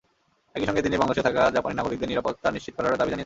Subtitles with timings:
[0.57, 3.19] একই সঙ্গে তিনি বাংলাদেশে থাকা জাপানি নাগরিকদের নিরাপত্তা নিশ্চিত করারও দাবি জানিয়েছেন।